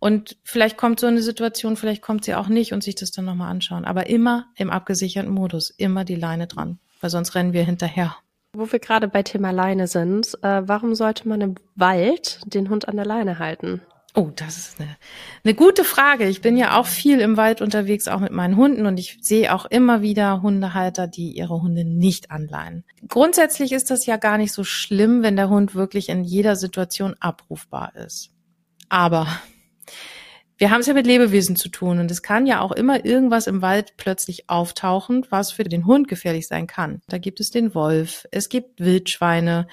und 0.00 0.36
vielleicht 0.44 0.76
kommt 0.76 1.00
so 1.00 1.06
eine 1.06 1.22
Situation, 1.22 1.76
vielleicht 1.76 2.02
kommt 2.02 2.24
sie 2.24 2.34
auch 2.34 2.48
nicht 2.48 2.72
und 2.72 2.82
sich 2.82 2.94
das 2.94 3.10
dann 3.10 3.24
nochmal 3.24 3.50
anschauen. 3.50 3.84
Aber 3.84 4.08
immer 4.08 4.46
im 4.56 4.70
abgesicherten 4.70 5.32
Modus, 5.32 5.70
immer 5.70 6.04
die 6.04 6.14
Leine 6.14 6.46
dran, 6.46 6.78
weil 7.00 7.10
sonst 7.10 7.34
rennen 7.34 7.52
wir 7.52 7.64
hinterher. 7.64 8.16
Wo 8.52 8.70
wir 8.70 8.78
gerade 8.78 9.08
bei 9.08 9.22
Thema 9.22 9.50
Leine 9.50 9.86
sind, 9.86 10.38
äh, 10.42 10.62
warum 10.66 10.94
sollte 10.94 11.28
man 11.28 11.40
im 11.40 11.54
Wald 11.74 12.40
den 12.46 12.70
Hund 12.70 12.88
an 12.88 12.96
der 12.96 13.04
Leine 13.04 13.38
halten? 13.38 13.82
Oh, 14.14 14.30
das 14.34 14.56
ist 14.56 14.80
eine, 14.80 14.96
eine 15.44 15.54
gute 15.54 15.84
Frage. 15.84 16.24
Ich 16.28 16.40
bin 16.40 16.56
ja 16.56 16.78
auch 16.78 16.86
viel 16.86 17.20
im 17.20 17.36
Wald 17.36 17.60
unterwegs, 17.60 18.08
auch 18.08 18.20
mit 18.20 18.32
meinen 18.32 18.56
Hunden 18.56 18.86
und 18.86 18.98
ich 18.98 19.18
sehe 19.20 19.54
auch 19.54 19.66
immer 19.66 20.00
wieder 20.00 20.42
Hundehalter, 20.42 21.06
die 21.06 21.32
ihre 21.32 21.60
Hunde 21.60 21.84
nicht 21.84 22.30
anleihen. 22.30 22.84
Grundsätzlich 23.06 23.72
ist 23.72 23.90
das 23.90 24.06
ja 24.06 24.16
gar 24.16 24.38
nicht 24.38 24.52
so 24.52 24.64
schlimm, 24.64 25.22
wenn 25.22 25.36
der 25.36 25.50
Hund 25.50 25.74
wirklich 25.74 26.08
in 26.08 26.24
jeder 26.24 26.56
Situation 26.56 27.14
abrufbar 27.20 27.94
ist. 27.96 28.30
Aber 28.88 29.28
wir 30.58 30.70
haben 30.70 30.80
es 30.80 30.86
ja 30.86 30.94
mit 30.94 31.06
Lebewesen 31.06 31.56
zu 31.56 31.68
tun 31.68 32.00
und 32.00 32.10
es 32.10 32.22
kann 32.22 32.46
ja 32.46 32.60
auch 32.60 32.72
immer 32.72 33.04
irgendwas 33.04 33.46
im 33.46 33.62
Wald 33.62 33.96
plötzlich 33.96 34.50
auftauchen, 34.50 35.24
was 35.30 35.52
für 35.52 35.64
den 35.64 35.86
Hund 35.86 36.08
gefährlich 36.08 36.48
sein 36.48 36.66
kann. 36.66 37.00
Da 37.08 37.18
gibt 37.18 37.40
es 37.40 37.50
den 37.50 37.74
Wolf, 37.74 38.26
es 38.32 38.48
gibt 38.48 38.80
Wildschweine 38.80 39.68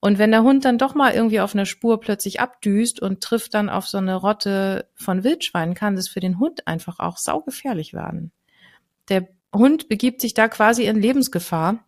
und 0.00 0.18
wenn 0.18 0.32
der 0.32 0.42
Hund 0.42 0.64
dann 0.64 0.78
doch 0.78 0.96
mal 0.96 1.12
irgendwie 1.12 1.38
auf 1.38 1.54
einer 1.54 1.64
Spur 1.64 2.00
plötzlich 2.00 2.40
abdüst 2.40 3.00
und 3.00 3.22
trifft 3.22 3.54
dann 3.54 3.68
auf 3.68 3.86
so 3.86 3.98
eine 3.98 4.16
Rotte 4.16 4.88
von 4.96 5.22
Wildschweinen, 5.22 5.74
kann 5.74 5.94
das 5.94 6.08
für 6.08 6.18
den 6.18 6.40
Hund 6.40 6.66
einfach 6.66 6.98
auch 6.98 7.18
saugefährlich 7.18 7.94
werden. 7.94 8.32
Der 9.08 9.28
Hund 9.54 9.88
begibt 9.88 10.20
sich 10.20 10.34
da 10.34 10.48
quasi 10.48 10.84
in 10.84 11.00
Lebensgefahr 11.00 11.78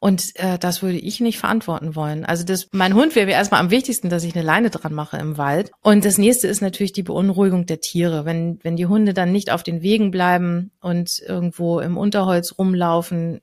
und 0.00 0.36
äh, 0.36 0.58
das 0.58 0.82
würde 0.82 0.98
ich 0.98 1.20
nicht 1.20 1.38
verantworten 1.38 1.94
wollen. 1.94 2.24
Also 2.24 2.44
das, 2.44 2.68
mein 2.72 2.94
Hund 2.94 3.16
wäre 3.16 3.26
mir 3.26 3.32
erstmal 3.32 3.60
am 3.60 3.70
wichtigsten, 3.70 4.08
dass 4.08 4.24
ich 4.24 4.34
eine 4.34 4.44
Leine 4.44 4.70
dran 4.70 4.94
mache 4.94 5.16
im 5.16 5.38
Wald. 5.38 5.72
Und 5.82 6.04
das 6.04 6.18
nächste 6.18 6.48
ist 6.48 6.60
natürlich 6.60 6.92
die 6.92 7.02
Beunruhigung 7.02 7.66
der 7.66 7.80
Tiere. 7.80 8.24
Wenn, 8.24 8.58
wenn 8.62 8.76
die 8.76 8.86
Hunde 8.86 9.14
dann 9.14 9.32
nicht 9.32 9.50
auf 9.50 9.62
den 9.62 9.82
Wegen 9.82 10.10
bleiben 10.10 10.70
und 10.80 11.20
irgendwo 11.26 11.80
im 11.80 11.96
Unterholz 11.96 12.54
rumlaufen, 12.58 13.40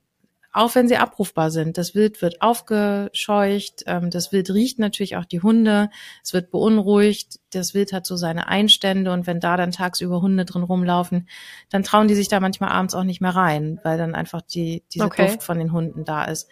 auch 0.54 0.74
wenn 0.74 0.88
sie 0.88 0.96
abrufbar 0.96 1.50
sind. 1.50 1.76
Das 1.76 1.94
Wild 1.94 2.22
wird 2.22 2.40
aufgescheucht, 2.40 3.82
ähm, 3.86 4.10
das 4.10 4.32
Wild 4.32 4.50
riecht 4.50 4.78
natürlich 4.78 5.16
auch 5.16 5.24
die 5.24 5.42
Hunde, 5.42 5.90
es 6.22 6.32
wird 6.32 6.50
beunruhigt, 6.50 7.40
das 7.50 7.74
Wild 7.74 7.92
hat 7.92 8.06
so 8.06 8.16
seine 8.16 8.48
Einstände 8.48 9.12
und 9.12 9.26
wenn 9.26 9.40
da 9.40 9.56
dann 9.56 9.72
tagsüber 9.72 10.22
Hunde 10.22 10.44
drin 10.44 10.62
rumlaufen, 10.62 11.28
dann 11.70 11.82
trauen 11.82 12.08
die 12.08 12.14
sich 12.14 12.28
da 12.28 12.40
manchmal 12.40 12.70
abends 12.70 12.94
auch 12.94 13.04
nicht 13.04 13.20
mehr 13.20 13.34
rein, 13.34 13.80
weil 13.82 13.98
dann 13.98 14.14
einfach 14.14 14.42
die, 14.42 14.84
diese 14.92 15.06
Okay. 15.06 15.26
Duft 15.26 15.42
von 15.42 15.58
den 15.58 15.72
Hunden 15.72 16.04
da 16.04 16.24
ist. 16.24 16.48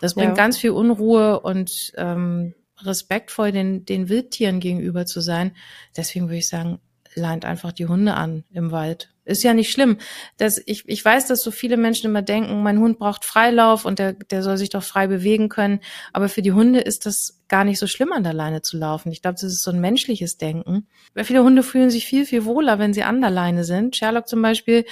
Das 0.00 0.14
bringt 0.14 0.36
Ja. 0.36 0.44
ganz 0.44 0.58
viel 0.58 0.70
Unruhe 0.70 1.40
und 1.40 1.92
ähm, 1.96 2.54
respektvoll 2.82 3.52
den, 3.52 3.86
den 3.86 4.08
Wildtieren 4.10 4.60
gegenüber 4.60 5.06
zu 5.06 5.20
sein. 5.20 5.52
Deswegen 5.96 6.26
würde 6.26 6.36
ich 6.38 6.48
sagen, 6.48 6.80
leint 7.14 7.46
einfach 7.46 7.72
die 7.72 7.86
Hunde 7.86 8.14
an 8.14 8.44
im 8.52 8.70
Wald. 8.70 9.14
Ist 9.26 9.42
ja 9.42 9.54
nicht 9.54 9.72
schlimm. 9.72 9.98
Das, 10.36 10.62
ich, 10.66 10.84
ich 10.86 11.04
weiß, 11.04 11.26
dass 11.26 11.42
so 11.42 11.50
viele 11.50 11.76
Menschen 11.76 12.06
immer 12.06 12.22
denken, 12.22 12.62
mein 12.62 12.78
Hund 12.78 13.00
braucht 13.00 13.24
Freilauf 13.24 13.84
und 13.84 13.98
der, 13.98 14.12
der 14.12 14.44
soll 14.44 14.56
sich 14.56 14.70
doch 14.70 14.84
frei 14.84 15.08
bewegen 15.08 15.48
können. 15.48 15.80
Aber 16.12 16.28
für 16.28 16.42
die 16.42 16.52
Hunde 16.52 16.80
ist 16.80 17.06
das 17.06 17.42
gar 17.48 17.64
nicht 17.64 17.78
so 17.78 17.86
schlimm, 17.86 18.12
an 18.12 18.24
der 18.24 18.32
Leine 18.32 18.62
zu 18.62 18.76
laufen. 18.76 19.12
Ich 19.12 19.22
glaube, 19.22 19.34
das 19.34 19.44
ist 19.44 19.62
so 19.62 19.70
ein 19.70 19.80
menschliches 19.80 20.36
Denken. 20.36 20.86
Weil 21.14 21.24
viele 21.24 21.44
Hunde 21.44 21.62
fühlen 21.62 21.90
sich 21.90 22.06
viel, 22.06 22.26
viel 22.26 22.44
wohler, 22.44 22.78
wenn 22.78 22.92
sie 22.92 23.04
an 23.04 23.20
der 23.20 23.30
Leine 23.30 23.64
sind. 23.64 23.94
Sherlock 23.94 24.28
zum 24.28 24.42
Beispiel, 24.42 24.84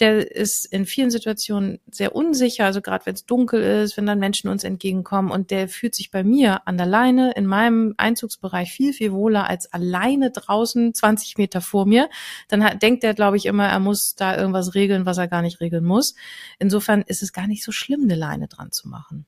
der 0.00 0.30
ist 0.30 0.66
in 0.66 0.86
vielen 0.86 1.10
Situationen 1.10 1.78
sehr 1.90 2.14
unsicher, 2.14 2.64
also 2.64 2.80
gerade 2.80 3.06
wenn 3.06 3.14
es 3.14 3.26
dunkel 3.26 3.62
ist, 3.62 3.96
wenn 3.96 4.06
dann 4.06 4.18
Menschen 4.18 4.50
uns 4.50 4.64
entgegenkommen 4.64 5.30
und 5.30 5.50
der 5.50 5.68
fühlt 5.68 5.94
sich 5.94 6.10
bei 6.10 6.24
mir 6.24 6.66
an 6.66 6.76
der 6.76 6.86
Leine 6.86 7.32
in 7.36 7.46
meinem 7.46 7.94
Einzugsbereich 7.96 8.72
viel, 8.72 8.92
viel 8.92 9.12
wohler 9.12 9.48
als 9.48 9.72
alleine 9.72 10.30
draußen 10.32 10.92
20 10.92 11.38
Meter 11.38 11.60
vor 11.60 11.86
mir. 11.86 12.10
Dann 12.48 12.64
hat, 12.64 12.82
denkt 12.82 13.04
er, 13.04 13.14
glaube 13.14 13.36
ich, 13.36 13.46
immer, 13.46 13.66
er 13.66 13.80
muss 13.80 14.16
da 14.16 14.36
irgendwas 14.36 14.74
regeln, 14.74 15.06
was 15.06 15.18
er 15.18 15.28
gar 15.28 15.42
nicht 15.42 15.60
regeln 15.60 15.84
muss. 15.84 16.14
Insofern 16.58 17.02
ist 17.02 17.22
es 17.22 17.32
gar 17.32 17.46
nicht 17.46 17.62
so 17.62 17.70
schlimm, 17.72 18.02
eine 18.02 18.16
Leine 18.16 18.48
dran 18.48 18.72
zu 18.72 18.88
machen. 18.88 19.26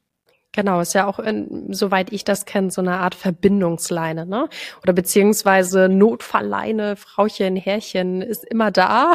Genau, 0.53 0.81
ist 0.81 0.93
ja 0.93 1.07
auch, 1.07 1.19
in, 1.19 1.73
soweit 1.73 2.13
ich 2.13 2.25
das 2.25 2.45
kenne, 2.45 2.71
so 2.71 2.83
eine 2.83 2.99
Art 2.99 3.15
Verbindungsleine, 3.15 4.27
ne? 4.27 4.49
Oder 4.83 4.93
beziehungsweise 4.93 5.89
Notfallleine, 5.89 6.97
Frauchen, 6.97 7.57
Herrchen 7.57 8.21
ist 8.21 8.45
immer 8.45 8.71
da. 8.71 9.15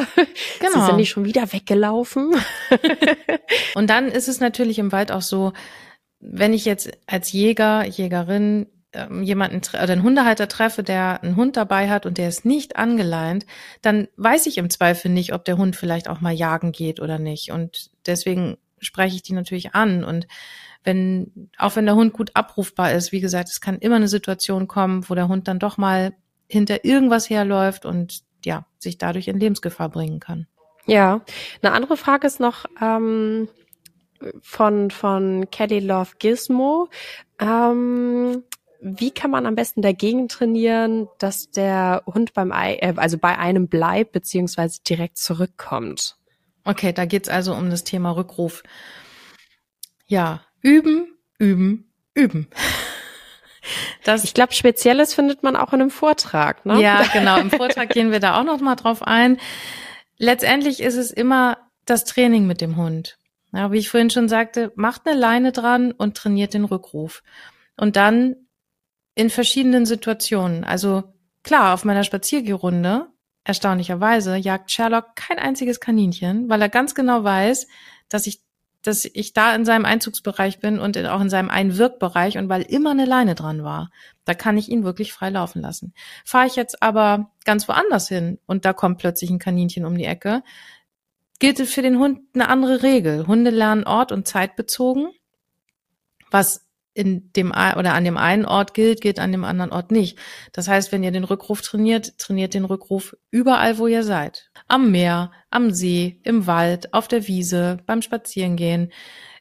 Genau. 0.58 0.72
Sie 0.74 0.86
sind 0.86 0.96
nicht 0.96 1.10
schon 1.10 1.24
wieder 1.24 1.52
weggelaufen. 1.52 2.34
Und 3.76 3.88
dann 3.88 4.08
ist 4.08 4.26
es 4.26 4.40
natürlich 4.40 4.80
im 4.80 4.90
Wald 4.90 5.12
auch 5.12 5.22
so, 5.22 5.52
wenn 6.18 6.52
ich 6.52 6.64
jetzt 6.64 6.90
als 7.06 7.30
Jäger, 7.30 7.84
Jägerin 7.84 8.66
ähm, 8.92 9.22
jemanden 9.22 9.60
oder 9.74 9.92
einen 9.92 10.02
Hundehalter 10.02 10.48
treffe, 10.48 10.82
der 10.82 11.22
einen 11.22 11.36
Hund 11.36 11.56
dabei 11.56 11.88
hat 11.88 12.04
und 12.04 12.18
der 12.18 12.28
ist 12.28 12.44
nicht 12.44 12.76
angeleint, 12.76 13.46
dann 13.80 14.08
weiß 14.16 14.46
ich 14.46 14.58
im 14.58 14.70
Zweifel 14.70 15.10
nicht, 15.10 15.34
ob 15.34 15.44
der 15.44 15.56
Hund 15.56 15.76
vielleicht 15.76 16.08
auch 16.08 16.20
mal 16.20 16.32
jagen 16.32 16.72
geht 16.72 16.98
oder 16.98 17.20
nicht. 17.20 17.52
Und 17.52 17.90
deswegen 18.06 18.56
spreche 18.80 19.14
ich 19.14 19.22
die 19.22 19.34
natürlich 19.34 19.74
an. 19.74 20.04
Und 20.04 20.26
wenn, 20.84 21.50
auch 21.58 21.76
wenn 21.76 21.86
der 21.86 21.96
Hund 21.96 22.12
gut 22.12 22.30
abrufbar 22.34 22.92
ist, 22.92 23.12
wie 23.12 23.20
gesagt, 23.20 23.48
es 23.48 23.60
kann 23.60 23.78
immer 23.78 23.96
eine 23.96 24.08
Situation 24.08 24.68
kommen, 24.68 25.08
wo 25.08 25.14
der 25.14 25.28
Hund 25.28 25.48
dann 25.48 25.58
doch 25.58 25.76
mal 25.76 26.14
hinter 26.48 26.84
irgendwas 26.84 27.28
herläuft 27.28 27.84
und 27.84 28.22
ja, 28.44 28.66
sich 28.78 28.98
dadurch 28.98 29.28
in 29.28 29.38
Lebensgefahr 29.38 29.88
bringen 29.88 30.20
kann. 30.20 30.46
Ja, 30.86 31.20
eine 31.62 31.72
andere 31.72 31.96
Frage 31.96 32.26
ist 32.26 32.40
noch 32.40 32.64
ähm, 32.80 33.48
von 34.40 34.90
von 34.90 35.50
Kelly 35.50 35.80
Love 35.80 36.12
Gizmo. 36.18 36.88
Ähm, 37.38 38.42
wie 38.80 39.10
kann 39.10 39.30
man 39.30 39.44
am 39.46 39.54
besten 39.54 39.82
dagegen 39.82 40.28
trainieren, 40.28 41.08
dass 41.18 41.50
der 41.50 42.02
Hund 42.06 42.32
beim 42.32 42.52
Ei, 42.52 42.76
äh, 42.76 42.94
also 42.96 43.18
bei 43.18 43.36
einem 43.36 43.68
bleibt 43.68 44.12
beziehungsweise 44.12 44.80
direkt 44.82 45.18
zurückkommt? 45.18 46.16
Okay, 46.64 46.92
da 46.92 47.04
geht's 47.04 47.28
also 47.28 47.54
um 47.54 47.70
das 47.70 47.84
Thema 47.84 48.12
Rückruf. 48.12 48.62
Ja, 50.06 50.42
üben, 50.62 51.16
üben, 51.38 51.90
üben. 52.14 52.48
Das, 54.04 54.24
Ich 54.24 54.32
glaube, 54.32 54.54
Spezielles 54.54 55.12
findet 55.12 55.42
man 55.42 55.54
auch 55.54 55.74
in 55.74 55.82
einem 55.82 55.90
Vortrag, 55.90 56.64
ne? 56.64 56.80
Ja, 56.80 57.02
genau. 57.12 57.38
Im 57.38 57.50
Vortrag 57.50 57.90
gehen 57.90 58.10
wir 58.10 58.20
da 58.20 58.40
auch 58.40 58.44
noch 58.44 58.60
mal 58.60 58.76
drauf 58.76 59.02
ein. 59.02 59.38
Letztendlich 60.16 60.80
ist 60.80 60.96
es 60.96 61.10
immer 61.10 61.58
das 61.84 62.04
Training 62.04 62.46
mit 62.46 62.62
dem 62.62 62.76
Hund. 62.76 63.18
Ja, 63.52 63.72
wie 63.72 63.78
ich 63.78 63.88
vorhin 63.88 64.10
schon 64.10 64.28
sagte, 64.28 64.72
macht 64.74 65.06
eine 65.06 65.18
Leine 65.18 65.52
dran 65.52 65.92
und 65.92 66.16
trainiert 66.16 66.54
den 66.54 66.64
Rückruf. 66.64 67.22
Und 67.76 67.96
dann 67.96 68.36
in 69.14 69.30
verschiedenen 69.30 69.86
Situationen. 69.86 70.64
Also 70.64 71.04
klar, 71.42 71.74
auf 71.74 71.84
meiner 71.84 72.04
Spaziergehrunde, 72.04 73.08
erstaunlicherweise, 73.44 74.36
jagt 74.36 74.70
Sherlock 74.70 75.16
kein 75.16 75.38
einziges 75.38 75.80
Kaninchen, 75.80 76.48
weil 76.48 76.60
er 76.60 76.68
ganz 76.68 76.94
genau 76.94 77.24
weiß, 77.24 77.66
dass 78.08 78.26
ich 78.26 78.40
dass 78.88 79.04
ich 79.04 79.34
da 79.34 79.54
in 79.54 79.66
seinem 79.66 79.84
Einzugsbereich 79.84 80.60
bin 80.60 80.78
und 80.78 80.96
auch 80.96 81.20
in 81.20 81.28
seinem 81.28 81.50
Einwirkbereich 81.50 82.38
und 82.38 82.48
weil 82.48 82.62
immer 82.62 82.92
eine 82.92 83.04
Leine 83.04 83.34
dran 83.34 83.62
war. 83.62 83.90
Da 84.24 84.32
kann 84.32 84.56
ich 84.56 84.70
ihn 84.70 84.82
wirklich 84.82 85.12
frei 85.12 85.28
laufen 85.28 85.60
lassen. 85.60 85.92
Fahre 86.24 86.46
ich 86.46 86.56
jetzt 86.56 86.82
aber 86.82 87.30
ganz 87.44 87.68
woanders 87.68 88.08
hin 88.08 88.38
und 88.46 88.64
da 88.64 88.72
kommt 88.72 88.98
plötzlich 88.98 89.28
ein 89.28 89.38
Kaninchen 89.38 89.84
um 89.84 89.98
die 89.98 90.06
Ecke, 90.06 90.42
gilt 91.38 91.58
für 91.58 91.82
den 91.82 91.98
Hund 91.98 92.20
eine 92.34 92.48
andere 92.48 92.82
Regel. 92.82 93.26
Hunde 93.26 93.50
lernen 93.50 93.84
Ort 93.84 94.10
und 94.10 94.26
Zeit 94.26 94.56
bezogen. 94.56 95.10
Was 96.30 96.66
in 96.98 97.32
dem 97.32 97.50
oder 97.52 97.94
an 97.94 98.04
dem 98.04 98.16
einen 98.16 98.44
Ort 98.44 98.74
gilt, 98.74 99.00
gilt 99.00 99.20
an 99.20 99.30
dem 99.30 99.44
anderen 99.44 99.70
Ort 99.70 99.92
nicht. 99.92 100.18
Das 100.52 100.66
heißt, 100.66 100.90
wenn 100.90 101.04
ihr 101.04 101.12
den 101.12 101.22
Rückruf 101.22 101.62
trainiert, 101.62 102.18
trainiert 102.18 102.54
den 102.54 102.64
Rückruf 102.64 103.16
überall, 103.30 103.78
wo 103.78 103.86
ihr 103.86 104.02
seid. 104.02 104.50
Am 104.66 104.90
Meer, 104.90 105.30
am 105.48 105.70
See, 105.70 106.20
im 106.24 106.48
Wald, 106.48 106.92
auf 106.92 107.06
der 107.06 107.28
Wiese, 107.28 107.78
beim 107.86 108.02
Spazierengehen, 108.02 108.92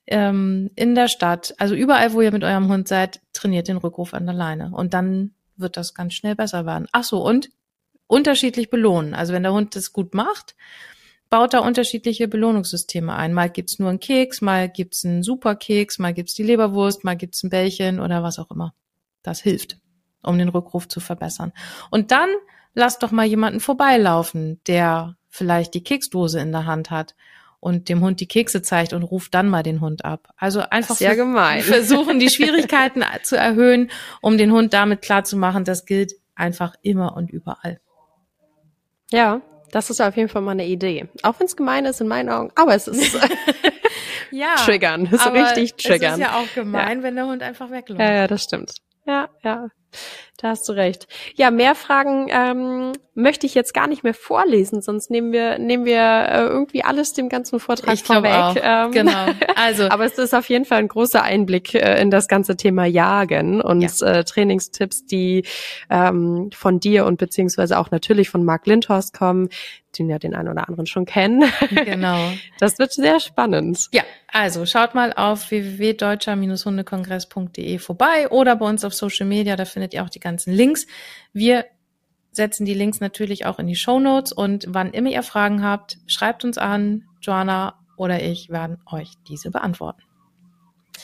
ähm, 0.05 0.69
in 0.75 0.93
der 0.93 1.07
Stadt. 1.07 1.55
Also 1.57 1.73
überall, 1.73 2.13
wo 2.13 2.21
ihr 2.21 2.31
mit 2.31 2.43
eurem 2.43 2.69
Hund 2.69 2.87
seid, 2.87 3.21
trainiert 3.33 3.67
den 3.67 3.77
Rückruf 3.77 4.13
an 4.13 4.27
der 4.27 4.35
Leine. 4.35 4.69
Und 4.71 4.93
dann 4.93 5.31
wird 5.55 5.77
das 5.77 5.95
ganz 5.95 6.13
schnell 6.13 6.35
besser 6.35 6.67
werden. 6.67 6.87
Ach 6.91 7.03
so, 7.03 7.25
und 7.25 7.49
unterschiedlich 8.05 8.69
belohnen. 8.69 9.15
Also 9.15 9.33
wenn 9.33 9.41
der 9.41 9.53
Hund 9.53 9.75
das 9.75 9.93
gut 9.93 10.13
macht, 10.13 10.55
baut 11.29 11.53
da 11.53 11.59
unterschiedliche 11.59 12.27
Belohnungssysteme 12.27 13.13
ein. 13.13 13.33
Mal 13.33 13.49
gibt's 13.49 13.79
nur 13.79 13.89
einen 13.89 13.99
Keks, 13.99 14.41
mal 14.41 14.69
gibt's 14.69 15.05
einen 15.05 15.23
Superkeks, 15.23 15.99
mal 15.99 16.13
gibt's 16.13 16.33
die 16.33 16.43
Leberwurst, 16.43 17.03
mal 17.03 17.15
gibt's 17.15 17.43
ein 17.43 17.49
Bällchen 17.49 17.99
oder 17.99 18.23
was 18.23 18.39
auch 18.39 18.51
immer. 18.51 18.73
Das 19.23 19.41
hilft, 19.41 19.77
um 20.23 20.37
den 20.37 20.49
Rückruf 20.49 20.87
zu 20.87 20.99
verbessern. 20.99 21.51
Und 21.89 22.11
dann 22.11 22.29
lasst 22.73 23.03
doch 23.03 23.11
mal 23.11 23.25
jemanden 23.25 23.59
vorbeilaufen, 23.59 24.61
der 24.67 25.15
vielleicht 25.29 25.73
die 25.73 25.83
Keksdose 25.83 26.39
in 26.39 26.51
der 26.51 26.65
Hand 26.65 26.91
hat 26.91 27.15
und 27.59 27.89
dem 27.89 28.01
Hund 28.01 28.19
die 28.19 28.27
Kekse 28.27 28.61
zeigt 28.61 28.93
und 28.93 29.03
ruft 29.03 29.33
dann 29.33 29.49
mal 29.49 29.63
den 29.63 29.81
Hund 29.81 30.05
ab. 30.05 30.29
Also 30.37 30.61
einfach 30.61 30.95
Sehr 30.95 31.15
gemein. 31.15 31.61
versuchen, 31.63 32.19
die 32.19 32.29
Schwierigkeiten 32.29 33.03
zu 33.23 33.35
erhöhen, 33.35 33.89
um 34.21 34.37
den 34.37 34.51
Hund 34.51 34.73
damit 34.73 35.01
klarzumachen, 35.01 35.63
das 35.63 35.85
gilt 35.85 36.13
einfach 36.35 36.75
immer 36.81 37.15
und 37.17 37.31
überall. 37.31 37.79
Ja, 39.11 39.41
das 39.71 39.89
ist 39.89 40.01
auf 40.01 40.15
jeden 40.15 40.29
Fall 40.29 40.41
mal 40.41 40.51
eine 40.51 40.65
Idee. 40.65 41.07
Auch 41.23 41.39
wenn 41.39 41.47
es 41.47 41.55
gemein 41.55 41.85
ist 41.85 42.01
in 42.01 42.07
meinen 42.07 42.29
Augen, 42.29 42.51
aber 42.55 42.75
es 42.75 42.87
ist 42.87 43.13
ja, 44.31 44.55
triggern, 44.55 45.09
so 45.11 45.29
richtig 45.29 45.75
triggern. 45.75 46.13
Es 46.13 46.17
ist 46.19 46.23
ja 46.23 46.39
auch 46.39 46.53
gemein, 46.53 46.99
ja. 46.99 47.03
wenn 47.03 47.15
der 47.15 47.25
Hund 47.25 47.43
einfach 47.43 47.71
wegläuft. 47.71 48.01
Ja, 48.01 48.13
ja, 48.13 48.27
das 48.27 48.43
stimmt. 48.43 48.73
Ja, 49.05 49.29
ja. 49.43 49.67
Da 50.37 50.49
hast 50.49 50.69
du 50.69 50.73
recht. 50.73 51.07
Ja, 51.35 51.49
mehr 51.49 51.73
Fragen 51.73 52.27
ähm, 52.29 52.91
möchte 53.15 53.47
ich 53.47 53.55
jetzt 53.55 53.73
gar 53.73 53.87
nicht 53.87 54.03
mehr 54.03 54.13
vorlesen, 54.13 54.83
sonst 54.83 55.09
nehmen 55.09 55.31
wir 55.31 55.57
nehmen 55.57 55.85
wir 55.85 55.97
äh, 55.97 56.45
irgendwie 56.45 56.83
alles 56.83 57.13
dem 57.13 57.27
ganzen 57.27 57.59
Vortrag 57.59 57.95
ich 57.95 58.03
vorweg. 58.03 58.31
Auch. 58.31 58.55
Ähm, 58.61 58.91
genau. 58.91 59.25
Also, 59.55 59.89
aber 59.89 60.05
es 60.05 60.19
ist 60.19 60.35
auf 60.35 60.49
jeden 60.49 60.65
Fall 60.65 60.77
ein 60.77 60.87
großer 60.87 61.23
Einblick 61.23 61.73
äh, 61.73 61.99
in 61.99 62.11
das 62.11 62.27
ganze 62.27 62.57
Thema 62.57 62.85
Jagen 62.85 63.59
und 63.59 63.81
ja. 63.81 64.07
äh, 64.07 64.23
Trainingstipps, 64.23 65.07
die 65.07 65.45
ähm, 65.89 66.51
von 66.53 66.79
dir 66.79 67.07
und 67.07 67.17
beziehungsweise 67.17 67.79
auch 67.79 67.89
natürlich 67.89 68.29
von 68.29 68.45
Marc 68.45 68.67
Lindhorst 68.67 69.17
kommen, 69.17 69.49
den 69.97 70.09
ja 70.09 70.19
den 70.19 70.35
einen 70.35 70.49
oder 70.49 70.67
anderen 70.67 70.85
schon 70.85 71.05
kennen. 71.05 71.45
Genau. 71.85 72.17
Das 72.59 72.77
wird 72.79 72.91
sehr 72.91 73.19
spannend. 73.19 73.89
Ja, 73.91 74.01
also 74.31 74.65
schaut 74.65 74.95
mal 74.95 75.13
auf 75.13 75.51
www.deutscher-hundekongress.de 75.51 77.77
vorbei 77.79 78.29
oder 78.29 78.55
bei 78.55 78.67
uns 78.67 78.83
auf 78.83 78.93
Social 78.93 79.25
Media, 79.25 79.55
da 79.55 79.65
findet 79.77 79.93
ihr 79.93 80.03
auch 80.03 80.09
die 80.09 80.19
ganzen 80.19 80.53
Links. 80.53 80.87
Wir 81.33 81.65
setzen 82.31 82.65
die 82.65 82.73
Links 82.73 82.99
natürlich 82.99 83.45
auch 83.45 83.59
in 83.59 83.67
die 83.67 83.75
Show 83.75 83.99
Notes 83.99 84.31
und 84.31 84.65
wann 84.67 84.91
immer 84.91 85.11
ihr 85.11 85.21
Fragen 85.21 85.63
habt, 85.63 85.99
schreibt 86.07 86.43
uns 86.43 86.57
an. 86.57 87.03
Joanna 87.21 87.75
oder 87.95 88.23
ich 88.23 88.49
werden 88.49 88.79
euch 88.91 89.11
diese 89.27 89.51
beantworten. 89.51 90.01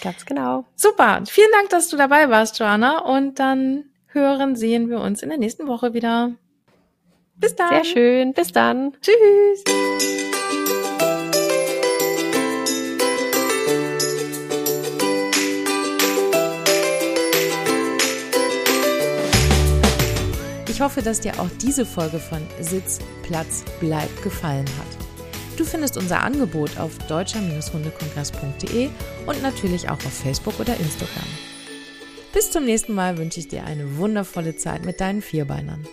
Ganz 0.01 0.25
genau. 0.25 0.65
Super. 0.75 1.21
Vielen 1.27 1.51
Dank, 1.51 1.69
dass 1.69 1.89
du 1.89 1.97
dabei 1.97 2.31
warst, 2.31 2.57
Joanna. 2.57 2.99
Und 2.99 3.37
dann 3.37 3.85
hören, 4.07 4.55
sehen 4.55 4.89
wir 4.89 5.01
uns 5.01 5.21
in 5.21 5.29
der 5.29 5.37
nächsten 5.37 5.67
Woche 5.67 5.93
wieder. 5.93 6.31
Bis 7.35 7.55
dann. 7.55 7.69
Sehr 7.69 7.83
schön. 7.83 8.33
Bis 8.33 8.51
dann. 8.51 8.93
Tschüss. 9.01 9.63
Hoffe, 20.83 21.01
dass 21.01 21.21
dir 21.21 21.39
auch 21.39 21.49
diese 21.61 21.85
Folge 21.85 22.19
von 22.19 22.41
Sitz, 22.59 22.99
Platz, 23.23 23.63
Bleib 23.79 24.21
gefallen 24.21 24.67
hat. 24.77 25.57
Du 25.57 25.63
findest 25.63 25.97
unser 25.97 26.21
Angebot 26.21 26.77
auf 26.77 26.97
deutscher-hundekongress.de 27.07 28.89
und 29.25 29.41
natürlich 29.41 29.87
auch 29.87 29.93
auf 29.93 30.13
Facebook 30.13 30.59
oder 30.59 30.75
Instagram. 30.75 31.23
Bis 32.33 32.51
zum 32.51 32.65
nächsten 32.65 32.93
Mal 32.93 33.17
wünsche 33.17 33.39
ich 33.39 33.47
dir 33.47 33.63
eine 33.63 33.97
wundervolle 33.97 34.57
Zeit 34.57 34.85
mit 34.85 34.99
deinen 34.99 35.21
Vierbeinern. 35.21 35.87